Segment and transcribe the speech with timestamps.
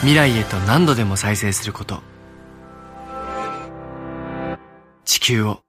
[0.00, 2.00] 未来へと何度でも再生すること
[5.04, 5.60] 地球を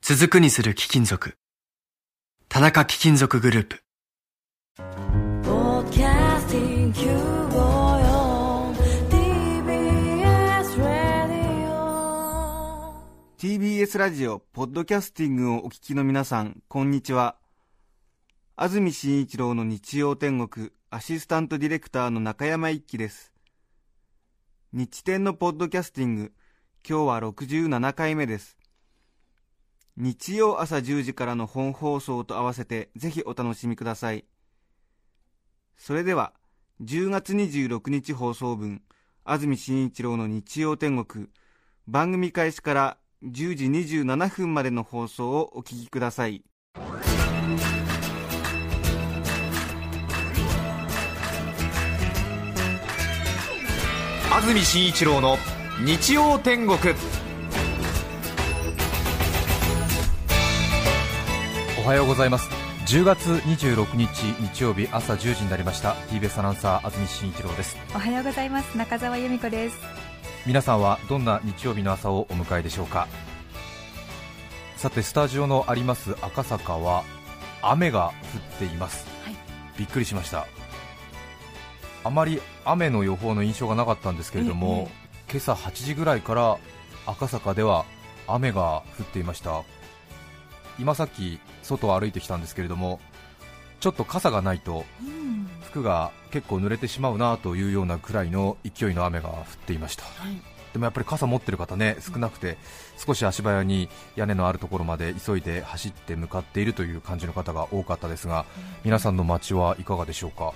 [0.00, 1.36] 続くにする貴金属
[2.48, 3.82] 田中貴金属グループ
[5.42, 8.74] Podcasting QOL
[9.10, 11.68] TBS Radio
[13.36, 17.36] TBS ラジオ、ポッドキャスティングをお聞きの皆さん、こんにちは。
[18.56, 23.33] 安住紳一郎の日曜天国、アシスタントディレクターの中山一輝です。
[24.76, 26.32] 日天のポッドキャスティング、
[26.84, 28.58] 今日は67回目です。
[29.96, 34.24] 日曜朝10時からの本放送と合わせて、ぜひお楽しみください。
[35.76, 36.32] それでは、
[36.82, 38.82] 10月26日放送分、
[39.22, 41.28] 安住紳一郎の日曜天国、
[41.86, 46.42] 番組開始から10時27分までの放送をお聞きください。
[54.44, 55.38] 安住紳一郎の
[55.86, 56.78] 日曜天国。
[61.82, 62.50] おはようございます。
[62.84, 64.06] 10月26日
[64.52, 65.94] 日曜日朝10時になりました。
[66.10, 67.78] TBS アナウンサー安住紳一郎です。
[67.94, 68.76] おはようございます。
[68.76, 69.78] 中澤由美子です。
[70.44, 73.08] 皆さんはどんな日曜日の朝をお迎えでしょうか？
[74.76, 77.02] さてスタジオのあります赤坂は
[77.62, 79.36] 雨が降っています、はい。
[79.78, 80.46] びっくりしました
[82.04, 84.88] あまり雨の予報の印象がなかったんですけれども、
[85.30, 86.58] 今朝8時ぐらいから
[87.06, 87.86] 赤坂では
[88.28, 89.62] 雨が降っていました。
[90.78, 93.00] 今さっき外を歩いてきたんですけれども
[93.80, 95.48] ちょっと傘がないとうん。
[95.62, 100.04] 服が結構濡れてしまうなというようなくらいの勢いの雨が降っていました、
[100.72, 102.58] でもやっぱり傘持ってる方ね少なくて
[102.96, 108.46] 少し足早に屋根のあるところまで急いで走って向かっているという感じの方が多かったですが
[108.84, 110.52] 皆さんの街はいかがでしょうか？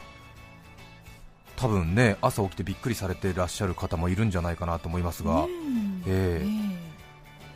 [1.59, 6.47] 多分ね朝起きてびっくりされていらっしゃる方もいるんじゃないかなと思いますが、うんええ。
[6.47, 6.89] え。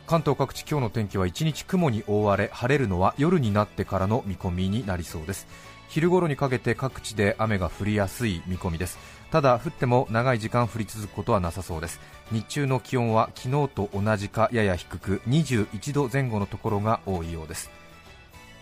[0.05, 5.47] 関東各地今日の天気は一日雲に覆われ晴れるのは夜になってからの見込みになりそうです。
[5.87, 8.97] 昼頃にかけて各地で雨が降りやすい見込みです。
[9.31, 11.99] ただ降っても長い時間降り続くことはなさそうです。
[12.31, 17.69] 日中の気温は昨日と同じかやや低く21度前後のところが多いようです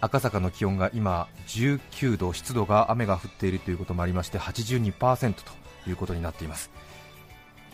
[0.01, 5.43] 赤坂の気温が今19度湿度が雨が降っているということもありまして82%と
[5.87, 6.71] いうことになっています。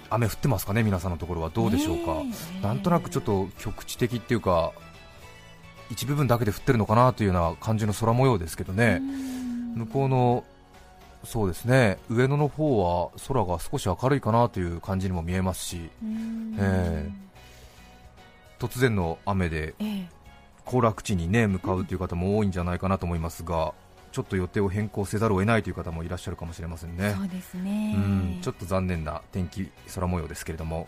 [0.10, 1.50] 雨降ってますかね皆さんのところは。
[1.50, 2.62] どうでしょうか、ねえ。
[2.62, 4.74] なんとなくちょっと局地的っていうか
[5.90, 9.02] 一部分だけで降ってるのかなというような感じの空模様ですけどね、
[9.76, 10.44] 向こうの
[11.24, 11.98] そうですね。
[12.10, 16.56] 上野の方は空が少し明るいかなという感じにも見えますし、うん。
[16.60, 17.10] え。
[18.60, 20.17] 突然の雨でええ
[20.68, 23.74] 行楽地に、ね、向かうという方も多いんじゃないかなと思いますが、
[24.12, 27.14] ちょっと予定を変更せざるを得ないという方もいらっしゃるかもしれませんね。
[27.18, 27.96] そうですね。
[27.96, 28.40] うん。
[28.42, 30.88] ちょっと残念な天気空模様ですけれども、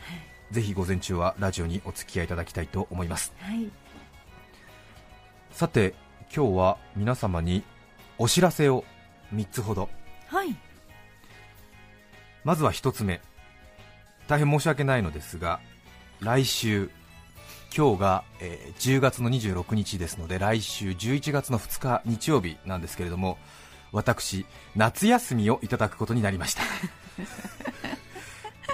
[0.51, 3.33] ぜひ午前中はラジオにお付き合いいただきたいと思います。
[3.39, 3.69] はい。
[5.51, 5.93] さて
[6.35, 7.63] 今日は皆様に
[8.17, 8.83] お知らせを
[9.33, 9.89] 3つほど。
[10.27, 10.55] はい。
[12.43, 13.21] まずは1つ目。
[14.27, 15.59] 大変申し訳ないのですが
[16.19, 16.91] 来週
[17.75, 23.37] 今日が、えー10月の26日ですので来週11月の2日日曜日なんですけれども
[23.91, 26.63] 私夏休みをいただくことになりました。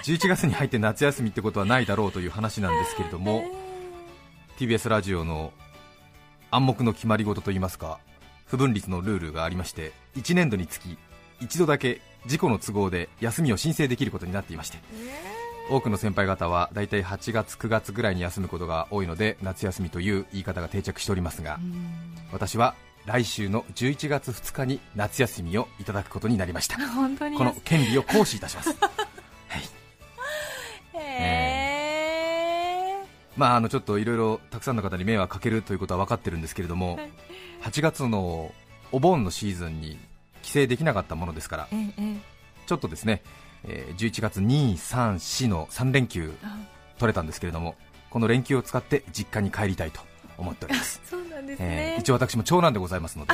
[0.06, 3.44] 11月に入って夏休みってことはないだろうという話なんですけれども
[4.60, 5.52] TBS ラジオの
[6.52, 7.98] 暗黙の決まり事といいますか
[8.46, 10.98] 不分率のルールがありまして1年度につき
[11.42, 14.78] 一度だけ事故の都合で休みを申請できることになっていまして
[15.70, 21.60] 多くの先輩方は大体8月9月ぐらいに休むことが多いので夏休みという言い方が定着しておりますが
[22.32, 22.76] 私は
[23.06, 26.76] 来週の11月2日に夏休みをいただくことになりました。
[26.90, 28.70] 本当にこの権利を行使いたします。
[28.82, 29.62] はい。
[30.96, 31.72] え
[33.02, 33.06] え
[33.38, 36.98] まあ、あのちょっといろいろたくさんの方に迷惑かけるということは分かってるんですけれども、
[37.62, 38.54] 8月の
[38.92, 40.00] お盆のシーズンに
[40.42, 41.68] 帰省できなかったものですから、
[42.66, 43.22] ちょっとですね、
[43.68, 46.58] えー11月2、3、4の3連休あ。
[47.00, 47.76] 取れたんですけれども、
[48.10, 50.00] この連休を使って実家に帰りたいと
[50.38, 51.02] 思っております。
[51.06, 53.34] そうなんですえねー一応私も長男でございますので、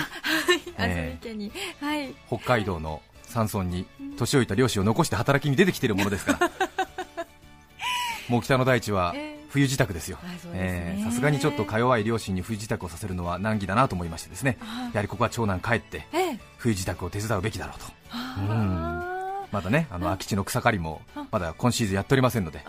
[2.28, 3.86] 北海道の山村に
[4.18, 6.52] 年老いた漁師を残して働きに出てきているものですから、
[8.30, 10.18] もう北の大地はええ冬支度ですよ。
[10.24, 10.52] あそうですね。
[10.54, 16.40] えーさすがにちょっとか弱い両親に冬支度をさせるのは難儀だなと思いましてですねあやはりここは長男帰ってええ。
[16.58, 17.86] 冬支度を手伝うべきだろうと。
[18.12, 19.11] あ
[19.52, 21.02] まだねあの空き地の草刈りも
[21.32, 22.64] まだ今シーズンやっておりませんので。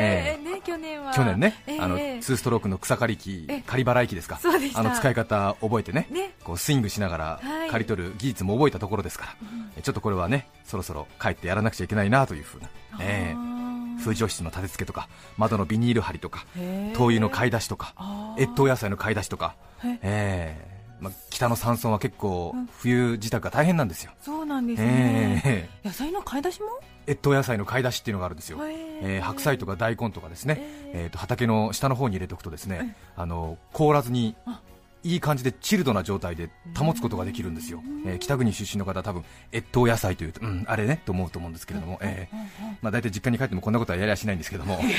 [0.00, 1.12] えええね去年は。
[1.12, 2.18] 去年ね、ええあのええ。
[2.18, 3.62] 2ストロークの草刈り機ええ。
[3.66, 4.38] 刈り払い機ですか。
[4.74, 6.34] あの使い方覚えてねね。
[6.44, 7.70] こうスイングしながらはい。
[7.70, 9.34] 刈り取る技術も覚えたところですから、
[9.76, 12.68] えちょっとこれはねそろそろ帰ってやらなくちゃいけないなというふうな、
[13.00, 13.58] えー
[13.98, 16.46] 風除室の立て付けとか窓のビニール張りとか
[16.94, 17.94] 灯油の買い出しとか
[18.38, 19.98] 越冬野菜の買い出しとか、へえ。
[20.02, 25.88] ええまあ、北の山村は結構冬支度が大変なんですよ、そうなんですね、ええ。
[25.88, 26.66] 野菜の買い出しも？
[27.06, 28.98] 越冬野菜の買い出しっていうのがあるんですよ、へえ。
[29.02, 34.60] えー白菜とか大根とかですね、ええーと畑の下の方に入れておくとですねあの凍らずにあ
[35.04, 42.36] いい感じでチルドな状態で保つことができるんですよ、えー北国出身の方は多分越冬野菜というと、うん、あれねと思うと思うんですけれども、えー
[42.82, 44.80] まあ、大体実家に帰ってもこんなことはやりゃしないんですけども。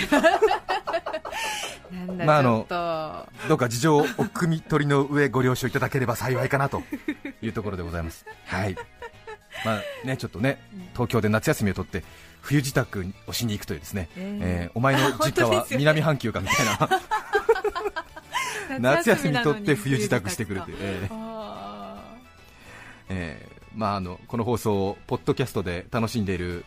[2.25, 2.65] まああの
[3.47, 6.83] どうか事情をお汲み取りの上ご了承いただければ幸いかなと
[7.41, 8.25] いうところでございます。
[8.45, 8.75] はい。
[9.65, 10.59] まあね、ちょっとね
[10.93, 12.03] 東京で夏休みを取って
[12.41, 12.85] 冬支度
[13.27, 16.77] をしに行くというですね、ええーお前の実家は南半球かみたいな。
[16.77, 16.87] と
[18.79, 21.07] 夏休みなの取って冬支度してくるという、え。
[21.09, 22.03] ーあ
[23.09, 23.47] え。
[23.55, 26.65] ーまあ、あのこの放送をポッドキャストで楽しんでいる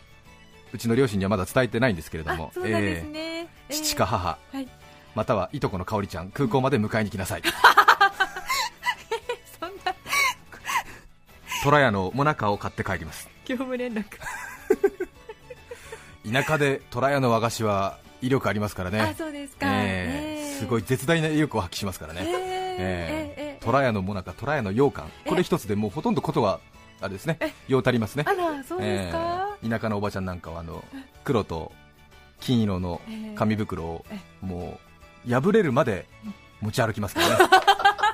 [0.72, 2.52] うちの両親にはまだ伝えてないんですけれーども。
[2.64, 4.69] ね、えーー父か母、はい。
[5.14, 7.43] またはいとこのかおりちゃん空港まで迎えに来なさい。
[9.60, 9.94] そんな。
[11.62, 13.28] 虎屋のモナカを買って帰ります。
[13.44, 14.05] 業務連絡、
[16.32, 19.00] 田舎で虎屋の和菓子は威力ありますからね。
[19.00, 20.31] あそうですか、えー
[20.62, 22.26] すごい絶大な威力を発揮しますからね、えー。
[22.29, 23.59] ええ。
[23.61, 26.61] ーー、虎屋のもなか、虎屋の羊羹、これ一つでもうほとんどことは
[27.00, 28.25] あれですね、用足りますね。
[28.26, 29.19] あ、らそうですか、
[29.62, 30.85] えー田舎のおばちゃんなんかはあの
[31.23, 31.70] 黒と
[32.41, 33.00] 金色の
[33.37, 34.81] 紙袋をえも
[35.25, 36.06] う破れるまで
[36.61, 37.35] 持ち歩きますからね、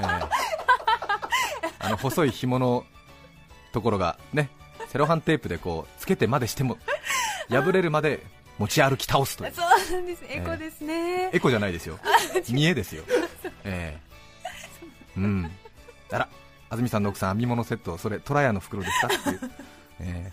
[0.01, 0.29] えー
[1.79, 2.85] あの細い紐の
[3.73, 4.51] ところがね
[4.89, 6.77] セロハンテープでこうつけてまでしても
[7.49, 8.27] 破れるまで
[8.58, 9.52] 持ち歩き倒すという。
[9.55, 10.22] そうなんです。
[10.28, 11.99] エコですね、エコじゃないですよ、
[12.50, 13.05] 見えですよ、
[13.64, 14.00] ええ。
[15.16, 15.50] うん、
[16.10, 16.28] あら、
[16.70, 19.06] 安住さんの奥さん、編み物セット、それ、トラヤの袋ですか？
[19.06, 19.40] っていう、
[20.00, 20.32] え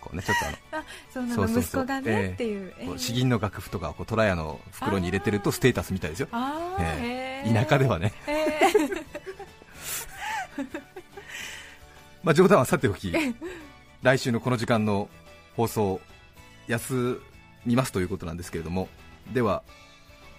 [0.00, 0.38] こうね、ちょっ
[0.70, 2.32] とあの、そうなのそうそう息子がね、ええ。
[2.34, 7.64] っていう、こう詩吟の楽譜とかをこうトラヤの袋に入れてるとステータスみたいですよ、あーえへー。
[7.64, 8.60] 田舎ではね、え
[12.22, 13.12] まあ、冗談はさておき、
[14.02, 15.08] 来週のこの時間の
[15.56, 16.00] 放送、
[16.68, 17.20] 休
[17.66, 18.88] みますということなんですけれども、
[19.32, 19.62] では、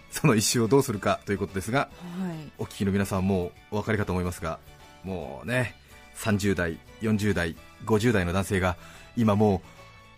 [0.10, 4.60] その一周をどうするかということですが、ーはいお聞きの皆さんもうお分かりかと思いますが、
[5.04, 5.76] もうね、
[6.16, 8.78] 30代、40代、50代の男性が
[9.16, 9.62] 今も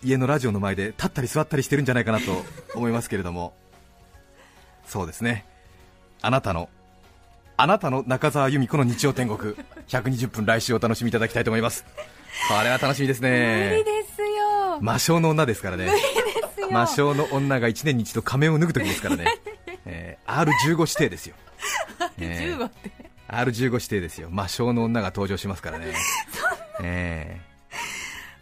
[0.03, 2.43] う家のラジオの前で立ったり座ったりしてるんじゃないかなと
[2.75, 3.53] 思いますけれども、
[4.85, 5.45] そうですね、
[6.21, 6.69] あなたの、
[7.57, 9.55] あなたの中澤由美子の日曜天国、
[9.87, 11.83] 120分来週お楽しみいただきたいと思います。
[12.47, 13.83] これは楽しみです無理ね。
[13.83, 15.91] ですよ魔性の女ですからね。
[16.71, 19.25] 魔性の女が1年に一度仮面を脱ぐときですからね、
[19.85, 21.35] えー R15 指定ですよ。
[22.19, 22.91] えー15って
[23.29, 25.93] ？R15 指定ですよ、魔性の女が登場しますからね、
[26.81, 27.41] え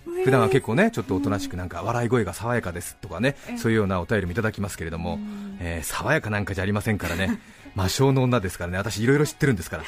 [0.08, 0.24] ー。
[0.24, 5.20] 普段は結構ね、ちょっとおとなしくなんか笑い声が爽やかですとかね、そういうようなお便りもいただきますけれども、
[5.60, 7.40] えー爽やかなんかじゃありませんからね、
[7.76, 9.84] 魔性の女ですからね、私、いろいろ知ってるんですから、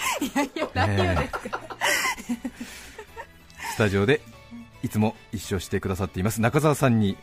[0.87, 1.29] えー。
[3.73, 4.21] スタジオで
[4.83, 7.17] いつも一緒してくださっています中澤さんに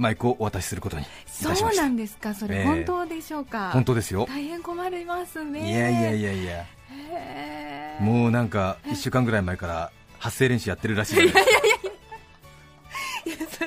[0.00, 2.34] マイクをお渡しすることにそうなんですか。
[2.34, 2.64] それ、ええ。
[2.64, 3.70] 本当でしょうか。
[3.72, 5.70] 本当ですよ、大変困りますね。
[5.70, 11.40] いやいやいやいや、へーもうなんか1週間ぐらい前から発声練習やってるらしいじゃないで
[13.50, 13.66] すか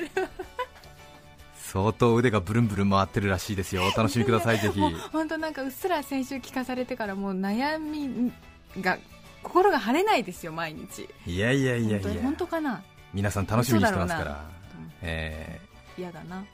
[1.56, 4.80] 相当腕がブルンブルン回ってるらしいですよ、お楽しみください、 ぜひ。
[5.12, 8.32] 本当なんかうっすら先週聞かされてからもう悩み
[8.80, 8.98] が
[9.44, 11.08] 心が晴れないですよ毎日。
[11.26, 12.22] いやいやいやいや。
[12.22, 12.82] 本当、かな。
[13.12, 14.44] 皆さん楽しみにしてますから。
[15.02, 15.60] え
[15.96, 16.36] 嫌だな。
[16.36, 16.44] ー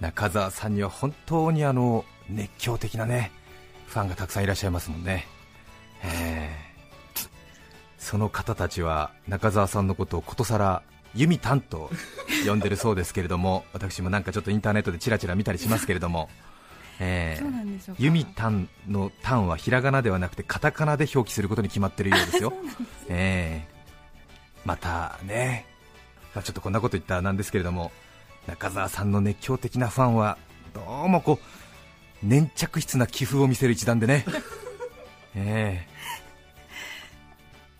[0.00, 3.30] 中澤さんには本当にあの熱狂的なね
[3.86, 5.26] ファンがたくさんいらっしゃいますもんね、
[6.02, 6.70] えー
[8.00, 10.82] その方たちは中澤さんのことをことさら
[11.14, 11.90] ユミタンと
[12.46, 16.30] 呼んでるそうですけれども 私もなんかちょっとインターネットでチラチラ見たりしますけれども、
[16.98, 22.52] えーそうなんのタンはひらがなではなくてカタカナで表記することに決まってるようですよ。
[23.08, 23.80] えー
[24.66, 25.66] またね、
[26.34, 27.92] まあ、ちょっとこんなこと言ったらなんですけれども
[28.50, 30.36] 中澤さんの熱狂的なファンは
[30.74, 31.38] どうもこ
[32.24, 34.26] う粘着質な寄付を見せる一団でね、
[35.36, 35.86] え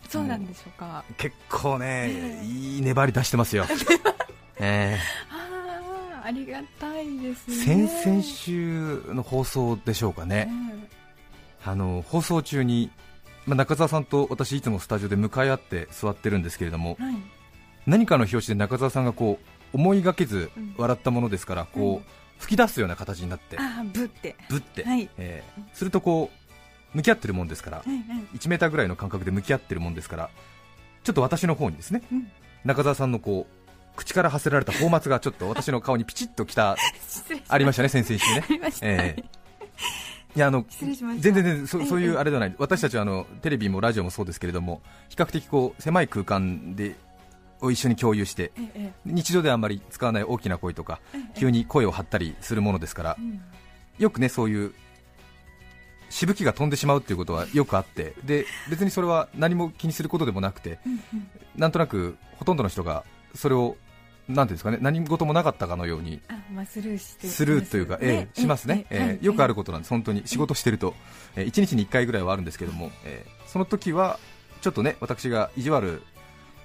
[0.07, 1.03] そうなんでしょうか。
[1.11, 3.65] ー結構ね、いい粘り出してますよ。
[4.61, 4.97] え
[5.29, 7.89] ああありがたいですね。
[7.89, 10.49] 先々週の放送でしょうかね、
[11.65, 12.91] あの放送中に、
[13.45, 17.15] まあ、中澤さんと私、いつもスタジオで向かい合って座ってるんですけれども、うんはい。
[17.85, 20.75] 何かの表紙で中澤さんがこう思いがけずうん。
[20.77, 23.57] 笑ったものですから、こう吹き出すような形になって、
[23.93, 24.35] ぶって。
[24.49, 25.09] ぶって、はい。
[25.17, 28.37] えーするとこう向き合ってるもんですから、はいはい。
[28.37, 30.29] 1メーターぐらいの間隔で向き合ってるもんですから、
[31.03, 32.31] ちょっと私の方にですね、うん。
[32.65, 36.75] 中澤さんのこう口から発せられた泡沫がちょっと私の顔にピチッときた
[37.47, 38.71] ありましたね、先々週ね。
[38.81, 39.23] ええ。
[40.33, 41.85] いやあの全然全然そええ。
[41.85, 46.95] そういうあれではない、私たちはあのテレビもラジオもそうですけれども、比較的こう狭い空間で
[47.61, 53.41] を一緒に共有して、ええ日常ではあまり使わない大きな声とか、ええ急に声を張ったりするものですからう、ん。
[53.97, 54.73] よくねそういう
[56.09, 60.79] しぶきが飛んでしまうっていうことはよくあって、で別にそれは何も気にすることでもなくて、
[61.55, 63.03] なんとなくほとんどの人が
[63.33, 63.77] それを
[64.27, 66.21] なんていうんですかね何事もなかったかのように
[67.29, 70.23] スルーというか、ええしますね、ええよくあることなんです、本当に。
[70.25, 70.93] 仕事してると、
[71.35, 74.19] ええ1日に1回ぐらいはあるんですけども、ええその時は
[74.61, 76.03] ちょっとね私が意地悪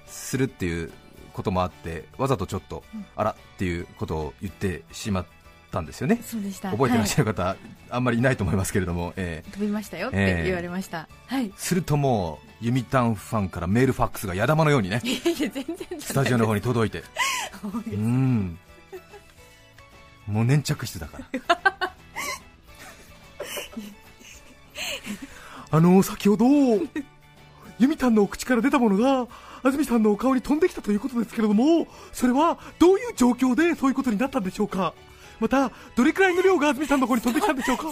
[0.07, 0.91] するっていう
[1.33, 3.05] こともあって、わざとちょっと、うん。
[3.15, 5.25] あらっていうことを言ってしまっ
[5.71, 6.71] たんですよね、そうでした。
[6.71, 7.55] 覚えてらっしゃる、る方、
[7.89, 9.47] あんまりいないと思いますけれども、ええ。
[9.47, 10.41] はい飛びましたよっええ。
[10.41, 11.51] て言われました、はい。
[11.57, 15.01] するともう、ユミタンファンからメール、ファックスがやだまのようにね、
[15.99, 17.03] スタジオの方に届いて。
[17.91, 18.57] うん。
[20.27, 21.25] もう粘着質だから。
[25.69, 29.27] あの先ほどユミタンの口から出たものが
[29.63, 34.93] 安住さんのお顔に飛んできたということですけれどもそれはどういう状況でそういうことになったんでしょうか？
[35.39, 37.83] またどれくらいの量が安住さんの方に飛んできたんでしょうか？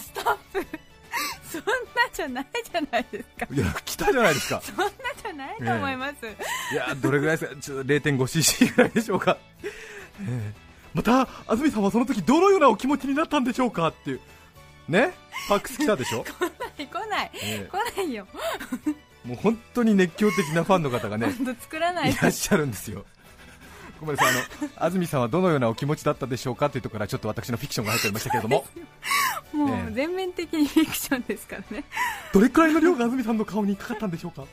[1.49, 1.67] そんな
[2.11, 3.47] じゃないじゃないですか。
[3.53, 4.61] いや来たじゃないですか。
[4.61, 4.85] そんな
[5.21, 6.25] じゃないと思います、
[6.73, 7.61] いやどれぐらいですか？
[7.61, 9.67] ちょ 0.5cc ぐらいでしょうか、え
[10.27, 10.53] え。
[10.93, 14.19] また安住さんはその時どのようなお気持ちになったんでしょうかっていう。
[14.89, 15.13] ね？
[15.47, 16.25] ファックス来たでしょ、
[16.77, 18.27] 来ないえ来ないよ。
[18.87, 18.91] え
[19.25, 22.11] もう本当に熱狂的なファンの方がね作らない。
[22.11, 23.05] いらっしゃるんですよ。
[23.99, 28.65] ごめんなさいあの安住さんはどのようなお気持ちだったでしょうかというところからちょっと私のフィクションが入っておりましたけれども。
[29.53, 29.89] もええ。
[29.89, 31.83] う全面的にフィクションですからね。
[32.33, 34.45] どれくらいの量が安住さんの顔にかかったんでしょうか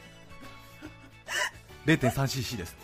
[1.86, 2.76] ？0.3cc です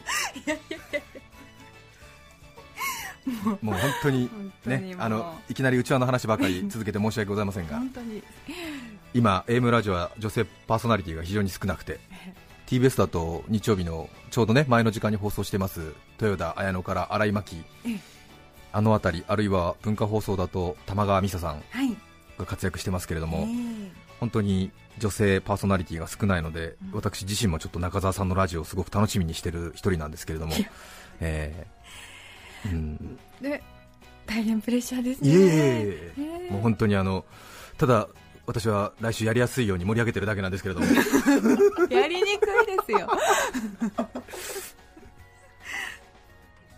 [3.62, 3.75] もう。
[3.75, 4.88] 本当に本当にもう。
[4.90, 7.78] ねあのいきなり内輪の話ばかり続けて申し訳ございませんが。
[7.78, 8.23] 本当に
[9.15, 11.99] 今 AM ラジオは女性パーソナリティが非常に少なくて
[12.67, 18.00] TBS だと日曜日のちょうどね前の時間に放送してます豊田綾乃から新井真紀ええ。
[18.71, 21.97] あの辺りあるいは文化放送だと玉川美沙さんはい。
[22.38, 26.93] が活躍してますけれどえも、え本当に女性パーソナリティが少ないので、うん。
[26.93, 30.53] 私自身もちょっと中澤さんのラジオをすごく楽しみにしてる一人なんですけれども
[31.21, 33.62] えーうん、で
[34.27, 35.31] 大変プレッシャーですね。
[35.33, 36.49] え。
[36.50, 37.25] もう本当にあの
[37.79, 38.09] ただ
[38.49, 40.87] 私は来週やりやすいように盛り上げてるだけなんですけれども。
[41.90, 43.07] やりにくいですよ。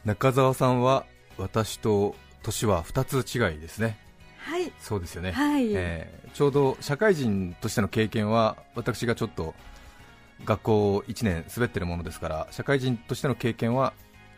[0.04, 1.06] 中澤さんは
[1.38, 3.98] 私と年は2つ違いですね。
[4.38, 4.72] はい。
[4.80, 9.54] そうですよね、はい、えーちょうど社会人としての経験は私がちょっと
[10.44, 13.92] 学校を1年滑ってるものですから社会人としての経験は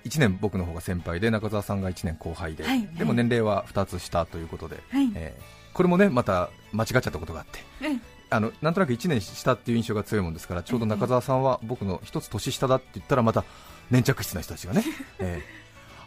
[0.04, 2.86] 1年僕の方が先輩で中澤さんが1年後輩で、はい。
[2.98, 5.10] でも年齢は2つ下ということで、はい。
[5.14, 7.58] えーこれもねまた間違っちゃったことがあって。
[7.82, 7.96] ええ。
[8.30, 13.44] あのなんとなく1年下っていう印象が強いもんですからちょうど中澤さんは僕の1つ年下だって言ったらまた
[13.90, 14.82] 粘着質な人たちがね、
[15.20, 15.42] え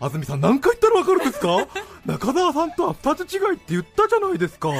[0.01, 1.67] ー安住さん何回言ったらわかるんですか？
[2.05, 4.69] 中澤さんとは2つ違いって言ったじゃないですか。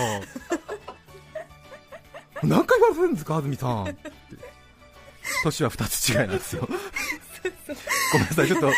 [2.44, 3.98] 何回言わせるんですか安住さん
[5.44, 6.68] 年は2つ違いなんですよ
[8.12, 8.72] ごめんなさいちょっと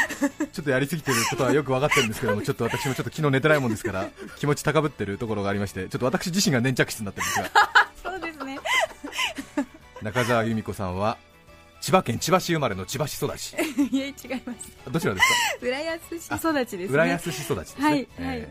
[0.51, 7.71] ちょっとやりすぎてることはよく分かってるんですけどもちょっと私もちょっと昨日寝てないもんですから 気持ち高ぶってるところがありましてちょっと私自身が粘着質になってるんですが。
[8.03, 8.59] そうですね。
[10.01, 11.17] 中澤由美子さんは
[11.81, 13.53] 千葉県千葉市生まれの千葉市育ち。
[13.91, 14.13] いえ違い
[14.45, 14.91] ます。
[14.91, 15.25] どちらです
[15.61, 16.87] 浦安市育ちですね。
[16.87, 18.47] か浦安市育ちですね、はいえーはい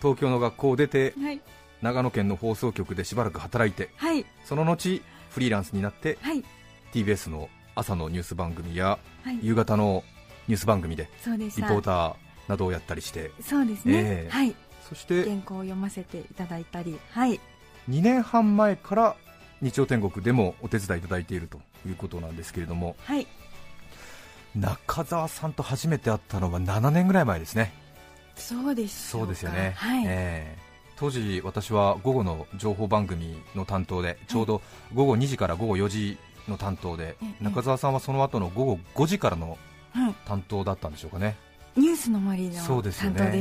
[0.00, 1.40] 東京の学校を出てはい。
[1.82, 4.24] 長野県の放送局でしばらく働いてはい。
[4.44, 6.42] その後フリーランスになってはい。
[6.94, 9.38] TBS の朝のニュース番組やはい。
[9.42, 10.04] 夕方の
[10.48, 12.14] ニュース番組でリポーター
[12.48, 13.30] などをやったりして。
[13.40, 14.30] そうですね、ええ。
[14.30, 14.54] はい。
[14.88, 16.98] そして原稿を読ませていただいたり。
[17.12, 17.40] はい。
[17.88, 19.16] 2年半前から
[19.60, 22.96] 日曜天国でもお手伝いいただいているということなんですけれども。
[23.04, 23.26] はい。
[24.56, 27.72] 中澤さんと初めて会ったのは7年ぐらい前ですね。
[28.34, 30.58] そうですそうですよね、はい、ええ。
[30.96, 34.62] 当時、私は午後の情報番組の担当でちょうど
[34.94, 39.58] 午後2時から午後4時の担当で、ええ中澤さんはその後の午後5時からの
[39.92, 40.14] はい。
[40.26, 41.36] 担当だったんでしょうかね、
[41.76, 42.92] ニュースの森の担当で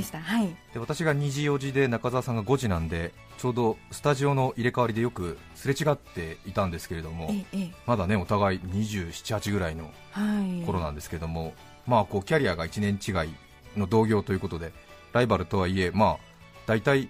[0.01, 0.19] した。
[0.19, 0.55] はい。
[0.73, 7.71] で私が2時4時で中澤さんが5時なんでちょうどスタジオの入れ替わりでよくすれ違っていたんですけれどもええええ。
[7.85, 10.65] まだねお互い27、8ぐらいのはい。
[10.65, 11.53] 頃なんですけども、
[11.85, 13.33] まあこうキャリアが1年違い
[13.77, 14.71] の同業ということで
[15.13, 16.17] ライバルとはいえまあ
[16.65, 17.09] 大体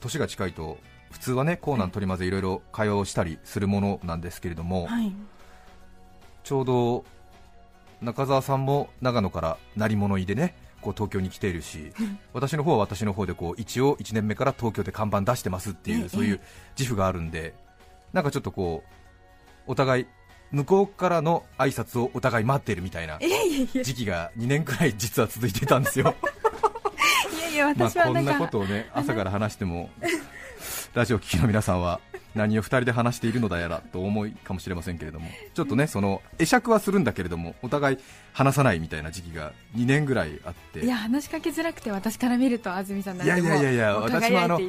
[0.00, 0.78] 年が近いと
[1.12, 5.12] 普通はねコーナー取り混ぜいろいろ会話をしたりするものなんですけれども、はい。
[6.42, 7.04] ちょうど
[8.00, 11.92] 中澤さんも長野から鳴り物入りでねこう東京に来ているし
[12.34, 16.40] 私の方は私の方でこう一応1年目から東京で看板出してますっていええうそういう
[16.76, 17.54] 自負があるんで
[18.12, 20.06] なんかちょっとこうお互い
[20.50, 26.14] 向こうからの挨拶をお互い待っているみたいな時期が2年くらい実は続いていたんですよ。
[27.40, 29.88] いやいやまあ私はこんなことをね朝から話しても
[30.94, 32.00] ラジオ聴きの皆さんは
[32.34, 37.98] 何を2人で話しているのだやらとお思いかもしれませんけれどもちょっとねその会釈はするんだけれどもお互い
[38.34, 44.60] 話さないみたいな時期が2年ぐらいあっていや話しかけづらくて私から見ると安住さんなんていやいやいやいや私もあの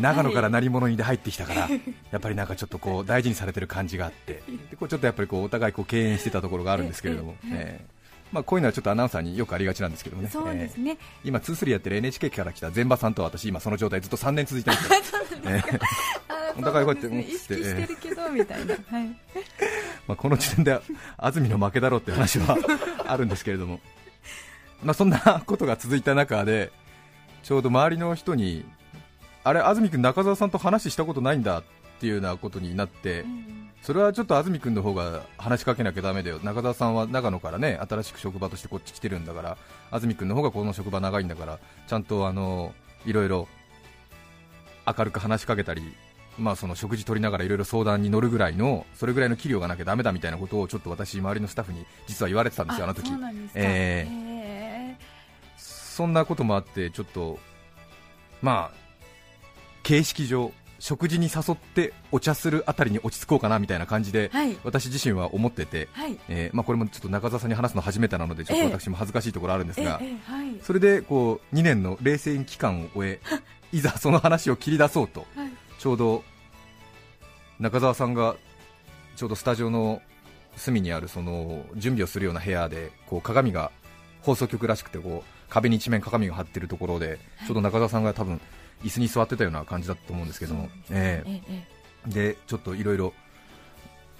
[0.00, 1.68] 長野からはい鳴り物にで入ってきたから、
[2.10, 7.97] やっぱりなんかちょっとこう大事にされてる感じがあって、でこうちょっとやっぱりこうお互いこう敬遠してたところがあるんですけれども、ええ
[8.32, 15.80] まあ、こういうのはちょっとアナウンサーによくありがちなんですけどもね、そうですえね、え今、2-3やってる NHK から来た前場さんと私、今その状態ずっと3年続いてるんですよ、
[16.58, 19.06] お互いこうやってそうなん意識してるけどみたいな、はい、
[20.06, 20.80] まあ、この時点で
[21.16, 22.58] 安住の負けだろうって話は
[23.06, 23.80] あるんですけれども、
[24.82, 26.70] まあ、そんなことが続いた中で、
[27.42, 28.64] ちょうど周りの人に、
[29.44, 31.62] あれ、安住君、中澤さんと話したことないんだっ
[32.00, 33.24] ていうようなことになって、
[33.82, 39.58] それはちょっと安住君の方が話しかけなきゃだめだよ、中澤さんは長野からね新しく職場としてこっち来てるんだから、
[39.90, 42.74] 安住君の方がこの職場長いんだから、ちゃんとあの
[43.06, 43.48] いろいろ
[44.86, 45.82] 明るく話しかけたり、
[46.38, 53.08] まあ、その食事取りながらいろいろ相談に乗るぐらいの、それぐらいの器量がなきゃだめだみたいなことをちょっと私、周りのスタッフに実は言われてたんですよ、あの時。
[53.08, 53.14] そ
[53.54, 54.96] ええ。
[55.56, 57.38] そんなこともあって、ちょっと、
[58.40, 58.76] まあ、
[59.82, 64.56] 形式上、食事に誘ってお茶するあたりに落ち着こうかなみたいな感じでー、はい。
[64.64, 66.18] 私自身は思ってて、はい。
[66.28, 70.56] えーまあ、これもちょっと中澤さんに話すの初めてなので、ちょっと私も恥ずかしいところあるんですが、ええはい。
[70.62, 73.20] それでこう2年の冷静期間を終え、
[73.72, 75.50] いざその話を切り出そうと、はい。
[75.78, 76.24] ちょうど
[77.58, 78.36] 中澤さんが
[79.16, 80.00] ちょうどスタジオの
[80.56, 83.70] 隅にあるその準備をするような部屋でこう鏡が
[84.22, 88.40] 放送局らしくてこう壁に一面鏡が張ってるところで、ちょうど中澤さんが多分
[88.84, 91.30] 椅子に座ってたような感じだと思うんですけども、ええ。
[91.30, 93.12] えええでちょっといろいろ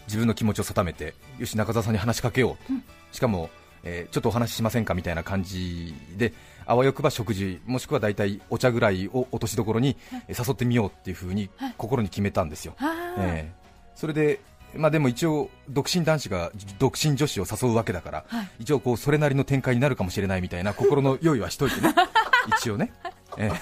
[0.06, 2.84] 自分の気持ちを定めてよし中澤さんに話しかけよう、うん。
[3.12, 3.50] しかも、
[3.84, 6.32] えーちょっとお話ししませんかみたいな感じで
[6.66, 9.96] あわよくば食事もしくは大体お茶ぐらいを落としどころに
[10.28, 11.74] 誘ってみようっていうふうにはい。
[11.78, 13.52] 心に決めたんですよ、はあええ。
[13.94, 14.40] それで、
[14.74, 18.50] まあ、でも一応独身男子が独身女子を誘うわけだから、はい。
[18.60, 21.94] 一応こうそれなりの展開になるかもしれないみたいな心の用意はしといてね。
[22.58, 22.92] 一応ね、
[23.36, 23.48] ええ。
[23.48, 23.60] はい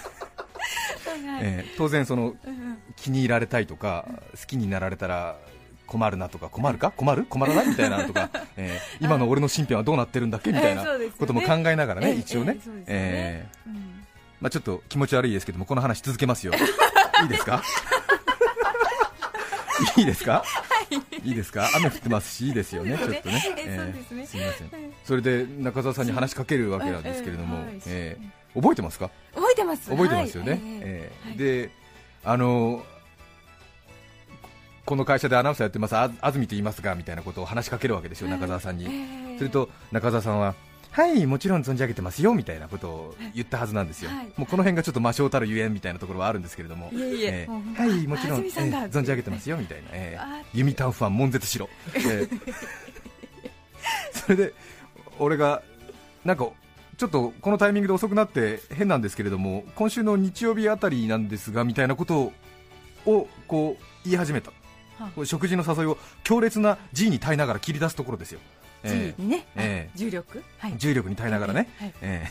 [1.42, 4.07] ええ当然そのうん気に入られたいとか
[4.40, 5.37] 好きになられたら
[5.87, 6.90] 困るなとか困るか？
[6.90, 7.24] 困る？
[7.29, 7.68] 困らない？
[7.68, 10.50] みたいなとか、 えー今の俺の身辺はどうなってるんだっけ？
[10.52, 10.85] みたいな
[11.18, 12.57] ことも考えながらね、ええ一応ね。
[12.87, 13.46] え
[14.40, 16.52] まあ、ちょっと気持ち悪いですけどもこの話続けますよ。
[17.22, 17.62] いいですか？
[19.96, 20.42] いいですか、
[21.24, 21.68] い、いですか？
[21.76, 24.70] 雨降ってますしいいですよねちょっとね、えそうですみません。
[25.05, 29.10] それで中澤さんに話しかけるわけなんですけれども、えー覚えてますか？
[29.34, 29.90] 覚えてます。
[29.90, 30.60] 覚えてますよね、はい。
[30.62, 31.28] ええ。
[31.28, 31.36] はい。
[31.36, 31.70] で
[32.24, 32.82] あの
[34.84, 35.96] この会社でアナウンサーやってます。
[35.96, 39.38] あ安住と言いますがみたいなことを話しかけるわけですよ、中澤さんに、ええ。
[39.38, 40.54] すると中澤さんは
[40.92, 44.26] はい、もちろん存じ上げてますよみたいなことを言ったはずなんですよ、はい。
[44.36, 50.18] もうこの辺がちょっと魔性たるゆえんみたいなところはあるんですけれども、いえいええもう本当はい、もちろん、ええ存じ上げてますよみたいな、ええ。
[50.18, 52.28] あ弓タンファン、悶絶しろ、ええ。
[54.12, 54.54] それで
[55.18, 55.62] 俺が
[56.24, 56.48] なんか
[56.96, 62.32] ちょっとこのタイミングで遅くなって変なんですけれども今週の日曜日あたりなんですがみたいなこと
[63.04, 64.50] をこう言い始めた、
[64.98, 68.40] はこう食事の誘いを強烈な G に耐えながら切り出すところですよ、
[69.18, 69.98] にね、ええ。
[69.98, 70.72] 重力、はい。
[70.72, 71.94] え重力に耐えながらね、はい。
[72.00, 72.30] ええ。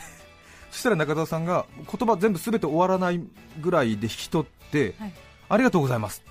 [0.70, 3.20] そしたら中澤さんが言葉全部すべて終わらない
[3.60, 5.12] ぐらいで引き取って、はい。
[5.48, 6.22] ありがとうございます、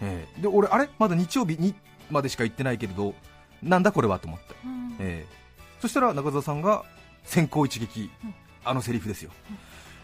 [0.00, 0.40] ええ。
[0.40, 0.88] で俺、あれ？
[0.98, 1.74] まだ日曜日に
[2.10, 3.14] までしか言ってないけれど
[3.62, 4.18] なんだこれは？
[4.18, 4.96] と思って、うん。
[5.00, 5.36] ええ。
[5.80, 6.84] そしたら中澤さんが
[7.26, 8.34] 先行一撃、うん。
[8.64, 9.30] あのセリフですよ、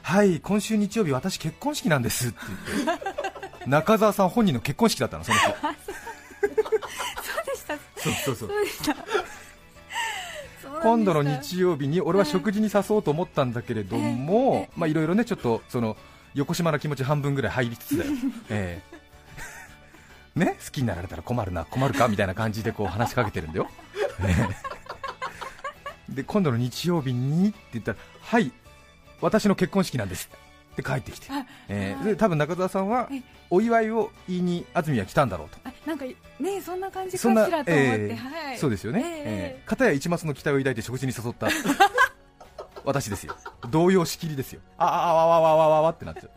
[0.02, 2.38] はい今週日曜日私結婚式なんですって
[2.84, 3.04] 言って。
[3.66, 5.44] 中澤さん本人の結婚式だったのその日。
[5.48, 5.60] そう。
[7.46, 7.76] でした。
[7.96, 8.48] そうそうそう。
[8.48, 8.96] そうでした。
[10.82, 15.96] 今度の日曜日に俺は食事に誘おうと思ったんだけれども、まあいろいろねちょっとその
[16.34, 18.10] 横島な気持ち半分ぐらい入りつつだよ、
[18.48, 18.82] え
[20.36, 20.38] え。
[20.38, 23.68] ね、好きになられたら困るな、困るかみたいな感じでこう話しかけてるんだよ、
[24.20, 24.71] ええ
[26.14, 28.52] で今度の日曜日にって言ったらはい
[29.20, 30.28] 私の結婚式なんです
[30.72, 35.58] って帰ってきて、あえーはいで多分中澤さんはえお祝いを言いに安住は来たんだろうと。
[35.64, 36.06] あなんか
[36.40, 38.58] ねそんな感じかしらと思って、えーはい。
[38.58, 39.12] そうですよね、ええ
[39.60, 39.68] えー。
[39.68, 41.48] 片や一抹の期待を抱いて食事に誘った
[42.84, 43.36] 私ですよ。
[43.70, 44.60] 動揺しきりですよ。
[44.78, 46.30] あああわわわわわわってなっちゃう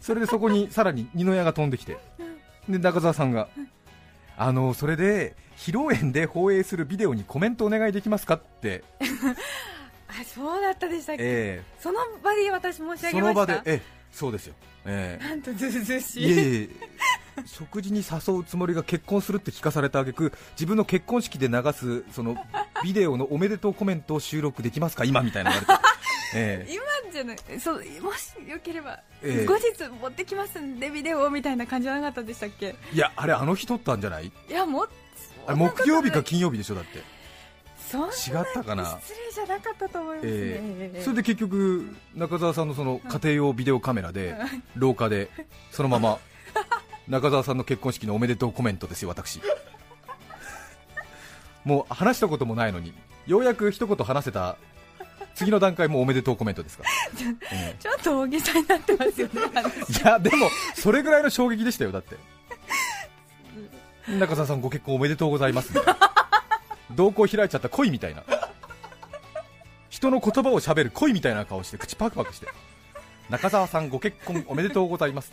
[0.00, 1.96] それでそこにさらに二の矢が飛んできて
[2.68, 3.48] で中澤さんが
[4.36, 8.84] あのそれで披露宴で放映するビデオにコメントお願いできますかって、
[10.08, 13.56] あそうだったでしたっけ、えその場で私申しーその上げました？
[13.56, 16.24] 場でえそうですよ、えーなんとずうずうしい。
[16.24, 16.70] えい
[17.36, 22.36] え食事に誘うつもりが結婚するって聞かされた挙句自分の結婚式で流すその
[22.84, 25.04] ビデオのおめでとうコメントを収録できますか？
[25.04, 25.50] 今みたいな
[26.36, 29.46] え今じゃないそうもしよければ、ええ。
[29.46, 32.66] 後日持ってきますんでビデオをみたいな感じじゃなかったでしたっけ？
[32.66, 34.26] えいやあれあの日撮ったんじゃない？
[34.48, 34.86] いやも
[35.54, 38.98] 木曜日か金曜日でしょだって、違ったかな？
[39.00, 41.02] 失礼じゃなかったと思いますね、ええ。
[41.02, 44.36] それで結局中澤さんのその家庭用ビデオカメラで
[44.74, 45.30] 廊下で
[45.70, 46.18] そのまま
[47.08, 49.40] 中澤さんの結婚式のおめでとうコメントですよ私。
[51.64, 52.92] もう話したこともないのに
[53.26, 54.56] ようやく一言話せた
[55.34, 56.90] 次の段階もおめでとうコメントですから、
[57.52, 59.40] えちょっと大げさになってますよね
[60.02, 62.16] いやでもそれぐらいの衝撃でしたよだって
[64.08, 65.72] 中澤さんご結婚おめでとうございます。
[65.72, 65.98] みたいな
[66.94, 68.22] 瞳孔開いちゃった恋みたいな。
[69.88, 72.48] 人の言葉をしゃべる恋みたいな顔して口パクパクして。
[73.30, 75.32] 中澤さんご結婚おめでとうございます。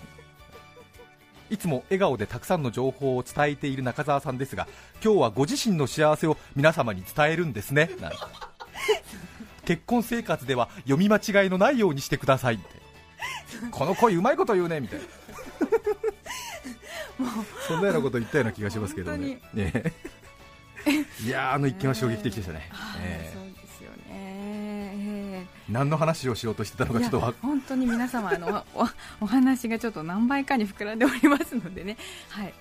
[1.50, 4.70] いつも笑顔でたくさんの情報を伝えている中澤さんですが
[5.04, 7.90] 今日はご自身の幸せを皆様に伝えるんですね。
[8.00, 8.18] なんて。
[9.66, 12.64] 結婚生活では読み間違いのないようにしてくださいって。
[13.72, 15.06] この恋うまいこと言うねみたいな。
[17.68, 19.40] そんなようなこと言ったような気がしますけどね。
[19.54, 19.94] ね。
[21.24, 22.68] いやーあの一件は衝撃的でしたね、
[23.00, 24.82] えそうですよね、えー
[25.72, 28.88] 何の話をしようとしてたのかちょっとわ本当に皆様あのお
[29.24, 31.98] お話がちょっと何倍かに膨らんでおりますのでね、
[32.30, 32.54] はい、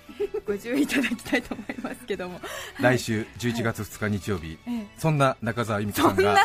[0.47, 2.39] ご注意いただきたいと思いますけども、
[2.79, 4.87] 来週11月2日日曜日、ええ。
[4.97, 6.37] そんな中澤由美子さんが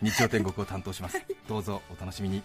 [0.00, 1.22] 日曜天国を担当します。
[1.46, 2.42] どうぞお楽しみに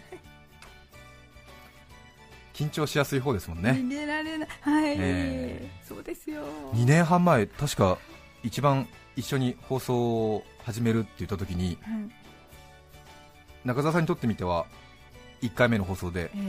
[2.54, 3.72] 緊張しやすい方ですもんね。
[3.72, 4.50] 逃げられない。
[4.62, 6.44] はい、えそうですよ。
[6.74, 7.98] 2年半前確か
[8.44, 12.10] 一番一緒に放送を始めるって言った時にはい。
[13.66, 14.66] 中澤さんにとってみては
[15.42, 16.40] 1回目の放送でええ。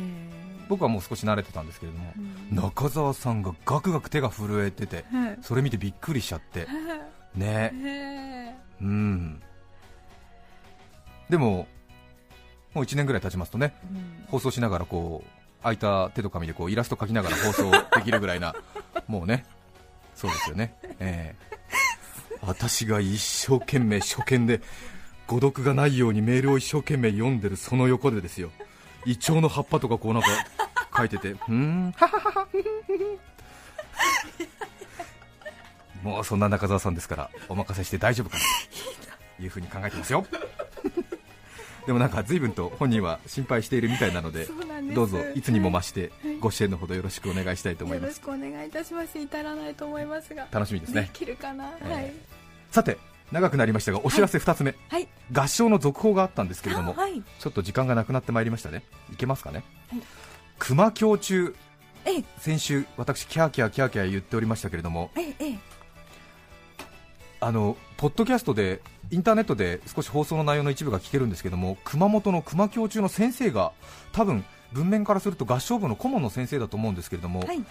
[0.68, 2.20] 僕はもう少し慣れてたんですけれどもう
[2.52, 2.56] ん。
[2.56, 5.38] 中澤さんがガクガク手が震えててはい。
[5.40, 6.66] それ見てびっくりしちゃって
[7.34, 7.72] ね。
[7.82, 9.42] えうん。
[11.30, 11.66] でも
[12.74, 13.74] もう1年ぐらい経ちますとね
[14.28, 18.54] 放送しながらこう空いた手と紙でこうイラスト描きながら放送できるぐらいな
[19.08, 19.44] もうね
[20.14, 20.76] そうですよね。
[21.00, 21.54] ええ。
[22.42, 24.60] 私が一生懸命初見で
[25.26, 28.50] 誤読がないようにメールを一生懸命読んでるその横でですよ。
[29.06, 30.28] イチョウの葉っぱとかこうなんか
[30.96, 31.94] 書いてて うーん
[36.02, 38.42] もうそんな中澤さんですからお任せして大丈夫かな
[39.36, 40.26] というふうに考えてますよ
[41.86, 44.48] でもなんか随分と本人は心配しているみたいなので
[44.94, 46.36] どうぞいつにも増してはい。
[46.38, 49.18] ご支援のほどよろしくお願いしたいと思いよろしますくお願いいたします。
[49.18, 51.02] 至らないと思いますが楽しみですね。
[51.02, 51.92] できるかな、ええ。
[51.92, 52.12] はい。
[52.70, 52.98] さて
[53.32, 55.08] 長くなりましたがお知らせ2つ目、はい。
[55.32, 57.22] 合唱の続報があったんですけれども、はい。
[57.38, 58.82] ちょっと時間がなくなってまいりましたね。
[59.12, 60.02] いけますかね、はい。
[60.58, 61.54] 熊胸中
[62.06, 62.24] ええ。
[62.38, 65.10] 先週私キャーキャーキャーキャー言っておりましたけれども
[67.44, 68.80] あのポッドキャストで
[69.10, 73.72] インターネットで少し放送の内容の一部が聞けるんですけども熊本の熊胸中の先生が
[74.12, 77.62] 多分文面からすると合唱部の顧問の先生だと思うんですけれども、はい。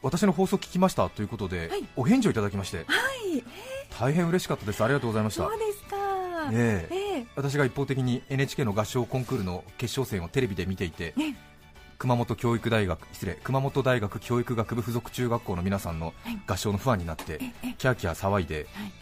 [0.00, 1.84] 私の放送聞きましたということで、はい。
[1.96, 3.44] お返事をいただきましてはい。
[3.98, 4.82] 大変嬉しかったです。
[4.82, 5.42] ありがとうございました。
[5.42, 5.96] そうですか
[6.52, 6.94] ええ。
[6.94, 7.26] ええ。
[7.34, 11.34] 私が一方的に NHK の合唱コンクールの決勝戦をテレビで見ていて、ね
[12.00, 16.40] 熊本教育大学失礼熊本大学教育学部附属中学校の皆さんのはい。
[16.46, 18.92] 合唱のファンになって、ええキャーキャー騒いで、はい。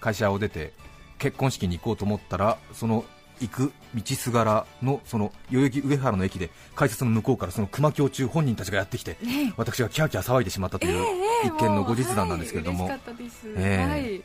[0.00, 0.72] 会社を出て
[1.18, 3.04] 結婚式に行こうと思ったらその
[3.40, 11.06] 行く道すがらのその代々木上原の駅で改札の向こうからその熊教中本人たちがやってきてね私がキャーキャー騒いでしまったとええいうえ
[11.44, 12.88] え一件の後日談なんですけれども、
[13.56, 14.22] え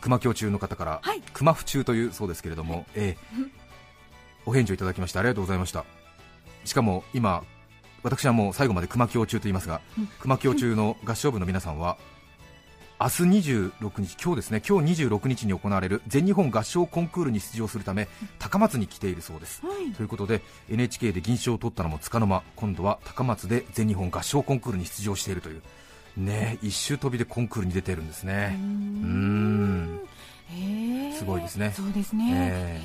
[0.00, 1.22] 熊教中の方から、はい。
[1.32, 3.64] 熊府中というそうですけれども、ええ。
[4.46, 5.84] お返事をいただきましてありがとうございました
[6.64, 7.44] しかも今
[8.02, 10.06] 私はもう最後まで熊教中と言いますが、うん。
[10.20, 11.96] 熊教中の合唱部の皆さんは
[13.00, 19.66] 明日26日今日ですね今日26日に行われる全日本合唱コンクールに出場するため高松に来ているそうです。
[19.66, 19.92] はい。
[19.92, 25.62] ということで NHK で銀賞を取ったのもつかの間今度は高松で全日本合唱コンクールに出場しているという
[26.16, 28.56] ねえ一周飛びでコンクールに出ているんですね。
[28.58, 30.00] うーん。
[31.18, 31.72] すごいですね。
[31.74, 32.80] そうですね、え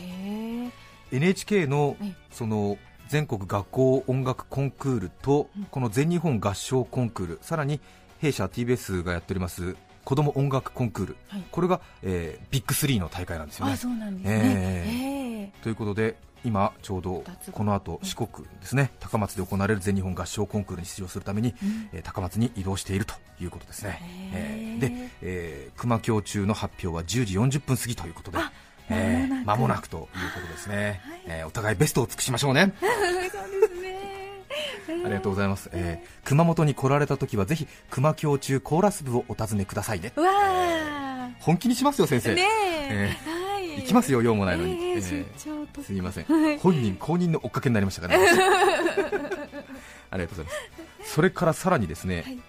[1.12, 1.18] へー。
[1.18, 2.78] NHK のええその
[3.10, 7.82] 全国学校音楽コンクールとこの全日本合唱コンクールさらに
[8.20, 11.44] 弊社 TBS がやっております子ども音楽コンクール、はい。
[11.52, 13.74] これが、えービッグ3の大会なんですよね。
[13.74, 21.90] あそうなんですね、ええということで今ちょうどこの後四国ですね高松で行われる全日本合唱コンクールに出場するために、うん。
[21.94, 24.00] えー高松に移動しているということですね、
[24.34, 24.80] えー。
[24.80, 24.92] で、
[25.22, 28.38] えー熊京中の発表は10時40分過ぎということで。
[28.38, 28.52] あ
[28.90, 30.08] えー間間もなくというこ
[30.42, 31.22] とですね、はい。
[31.40, 32.74] えーお互いベストを尽くしましょうね。
[34.90, 40.14] ありがとうございます、えー熊本に来られた時はぜひ熊京中コーラス部をお尋ねくださいね。
[40.16, 41.34] うわー。
[41.40, 43.18] 本気にしますよ先生、ねえ。
[43.26, 43.82] え、はい。
[43.82, 46.60] 行きますよ用もないのに、えーえーすみません、はい。
[46.60, 48.28] 本人公認の追っかけになりましたから、ね、
[50.12, 50.52] ありがとうございま
[51.06, 51.14] す。
[51.14, 52.40] それからさらにですね、はい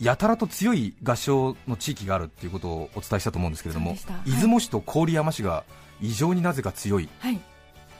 [0.00, 4.30] やたらと強い合唱の地域があるっていうことをお伝えしたと思うんですけれども、はい。
[4.30, 5.64] 出雲市と郡山市が
[6.00, 7.08] 異常になぜか強い。
[7.18, 7.38] はい。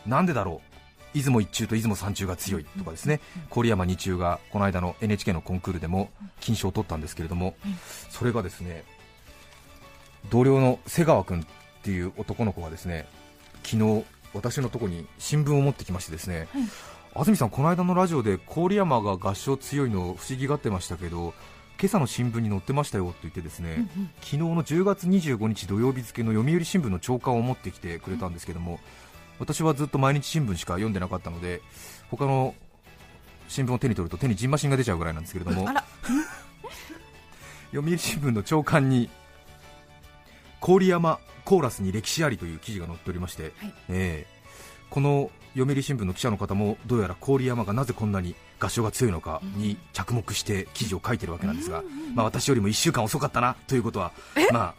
[0.06, 0.70] なんでだろう？
[1.12, 3.20] 出雲一中と出雲三中が強いとかですね。
[3.50, 6.08] 郡山二中がこの間の NHK のコンクールでも
[6.40, 7.76] 金賞を取ったんですけれどもうん。
[8.08, 8.84] それがですね
[10.30, 11.44] 同僚の瀬川君っ
[11.82, 13.06] ていう男の子がですね
[13.62, 16.62] 昨日私のところに新聞を持ってきましてですね、はい。
[17.14, 21.34] 安住さんこの間のラジオで郡山が合唱強いの不思議がってましたけど
[21.80, 24.10] 今朝の新聞に載ってましたよって言ってですね、うんうん。
[24.20, 28.78] 昨日の10月25日土曜日付の読売新聞の朝刊を持ってきてくれたんですけども、
[29.40, 31.62] 私はずっと毎日新聞しか読んでなかったので
[32.10, 32.54] 他の
[33.48, 35.66] 新聞を手に取ると手にジンマシンが出ちゃうぐらいなんですけれども
[37.72, 39.08] 読売新聞の朝刊に
[40.60, 43.52] 郡山コーラスに歴史ありという記事が載っておりまして、はい。
[43.88, 44.39] えー
[44.90, 51.82] この読売新聞の記者の方もどうやら郡山がなぜこんなに合唱が強いのかに着目して記事を書いてるわけなんですが、
[52.14, 54.12] まあ、私よりも1週間遅かったなということは、
[54.52, 54.74] まあ、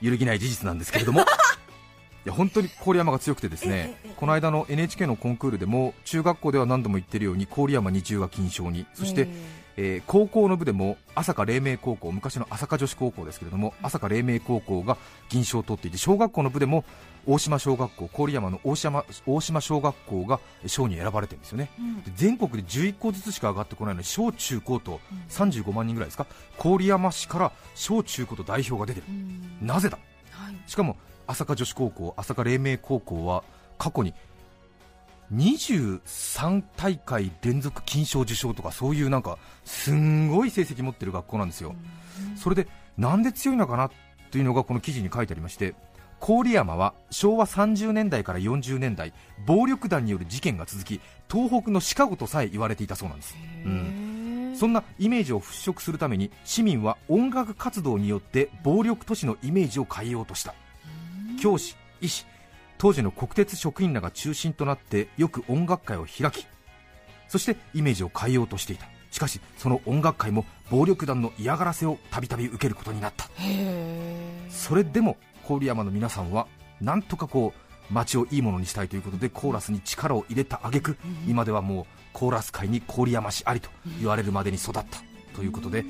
[0.00, 1.24] 揺るぎない事実なんですけれども。
[2.26, 9.28] いや本当に郡山が強くてですねこの間の NHK のコンクールでも中学校では何度も言ってるように郡山二中が金賞にそして、
[9.80, 14.96] えー高校の部でも朝霞黎明高校昔の朝霞女子高校ですけれども朝霞黎明高校が
[15.28, 16.84] 銀賞を取っていて小学校の部でも
[17.26, 21.70] 大島小学校郡山の大島大島小学校が賞に選ばれてるんですよね。
[21.78, 22.02] うん。
[22.02, 26.26] で全国で11校ずつしか上がってこないのに小中高と35万人ぐらいですか？
[26.58, 29.06] 郡山市から小中高と代表が出てる。
[29.08, 29.12] う
[29.64, 29.66] ん。
[29.66, 29.98] なぜだ？
[30.32, 30.56] はい。
[30.66, 33.44] しかも朝霞女子高校朝霞黎明高校は
[33.76, 34.14] 過去に
[35.34, 41.74] 23大会連続金賞受賞とかそういうなんかすんごい成績持ってる学校なんですよ、
[42.36, 43.90] それでなんで強いのかな
[44.30, 45.74] というのがこの記事に書いてありまして
[46.20, 49.12] 郡山は昭和30年代から40年代
[49.46, 60.54] 暴力団による事件が続き東北のシカゴとさえ言われていたそうなんです、うん、そんなイメージを払拭するために市民は音楽活動によって暴力都市のイメージを変えようとした。
[61.40, 62.26] 教師、医師、
[62.78, 66.46] 当時の国鉄職員らが中心となってよく音楽会を開き
[67.28, 68.86] そしてイメージを変えようとしていた。
[69.10, 73.26] しかしその音楽会も暴力団の嫌がらせをたびたび受けることになった。
[74.48, 76.46] それでも郡山の皆さんは
[76.80, 84.86] なんとかこう街をいいものにしたいということでコーラスに力を入れた挙句今ではもうコーラス界に郡山市ありと言われるまでに育った
[85.34, 85.84] ということで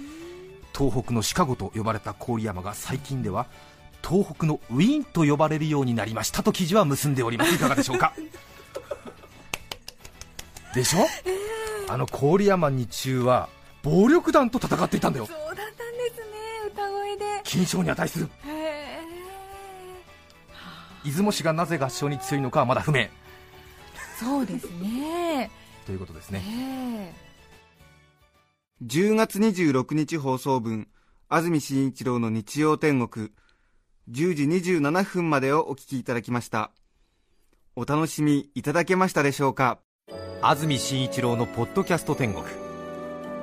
[0.77, 3.47] 東北のシカゴと呼ばれた郡山が最近では
[4.09, 7.55] 東北のウィーンと呼ばれるようになりましたと記事は結んでおります。
[7.55, 8.15] いかがでしょうか？
[10.75, 11.07] でしょ、
[11.89, 13.49] あの郡山日中は
[13.83, 15.27] 暴力団と戦っていたんだよ。
[15.27, 15.71] そうだったんで
[16.15, 16.25] すね
[16.69, 17.25] 歌声で。
[17.45, 18.29] 金賞に値する。
[18.47, 18.99] へえ
[21.05, 23.07] 出雲市がなぜ合唱に強いのかはまだ不明。
[24.19, 25.51] そうですね。
[25.87, 26.43] ということですね。
[26.47, 27.15] え
[28.85, 30.89] 10月26日放送分
[31.29, 33.31] 安住紳一郎の日曜天国
[34.11, 36.71] 10時27分までをお聞きいただきました。
[37.77, 39.81] お楽しみいただけましたでしょうか？
[40.41, 42.43] 安住紳一郎のポッドキャスト天国。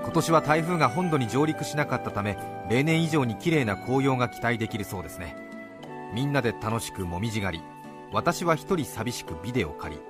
[0.01, 5.36] 今年は台風が本土に上陸しなかったため例年以上に綺麗な紅葉が期待できるそうですね。
[6.15, 7.63] みんなで楽しくもみじ狩り。
[8.12, 10.01] 私は一人寂しくビデオ借り。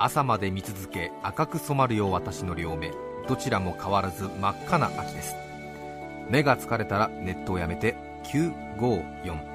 [0.00, 2.90] 朝まで見続け赤く染まるよ私の両目。
[3.28, 5.36] どちらも変わらず真っ赤な秋です。
[6.28, 9.51] 目が疲れたらネットをやめて954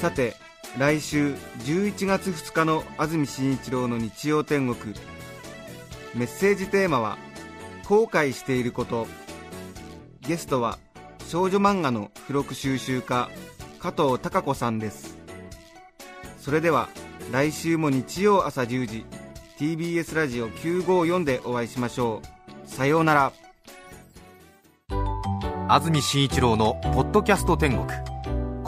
[0.00, 0.34] さて
[0.78, 1.34] 来週
[1.66, 4.94] 11月2日の安住紳一郎の日曜天国。
[6.14, 7.18] メッセージテーマは
[7.86, 9.06] 「後悔していること」
[10.26, 10.78] ゲストは
[11.28, 13.28] 少女漫画の付録収集家
[13.78, 15.18] 加藤孝子さんです。
[16.38, 16.88] それでは
[17.30, 19.04] 来週も日曜朝10時
[19.58, 22.22] TBS ラジオ954でお会いしましょ
[22.64, 22.66] う。
[22.66, 23.32] さようなら。
[25.68, 27.86] 安住紳一郎の「ポッドキャスト天国」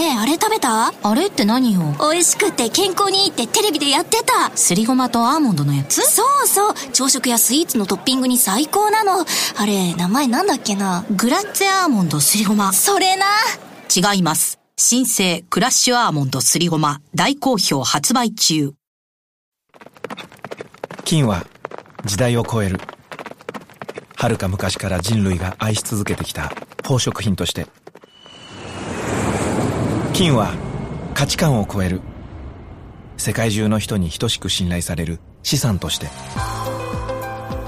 [0.00, 0.94] ねえ、あれ食べた？
[1.02, 1.82] あれって何よ？
[2.00, 4.50] 美味しくて健康にいいってテレビでやってた。
[4.56, 6.00] すりごまとアーモンドのやつ？
[6.00, 6.74] そうそう。
[6.94, 9.26] 朝食やスイーツのトッピングに最高なの。
[9.58, 11.04] あれ、名前なんだっけな？
[11.10, 12.72] グラッツェアーモンドすりごま。
[12.72, 13.26] それな。
[13.94, 14.58] 違います。
[14.78, 17.02] 新生クラッシュアーモンドすりごま。
[17.14, 18.72] 大好評発売中。
[21.04, 21.44] 金は
[22.06, 22.80] 時代を超える。
[24.16, 27.66] 遥か昔から人類が愛し続けてきた宝飾品として
[30.20, 30.52] 金は
[31.14, 32.02] 価値観を超える。
[33.16, 35.18] 世界中の人に等しく信頼される。
[35.42, 36.08] 資産として。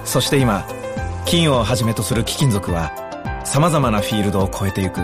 [0.05, 0.69] そして今
[1.25, 2.93] 金をはじめとする貴金属は
[3.47, 5.01] 様々なフィールドを超えてゆく。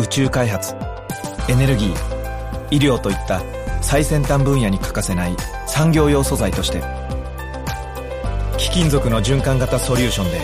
[0.00, 0.74] 宇宙開発
[1.46, 1.94] エネルギー
[2.70, 3.42] 医療といった
[3.82, 6.82] 最先端分野に欠かせない産業用素材として
[8.56, 10.40] 貴金属の循環型ソリューションで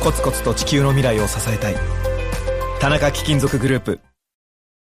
[0.00, 1.74] コツコツと地球の未来を支えたい。
[2.78, 3.98] 田中貴金属グループ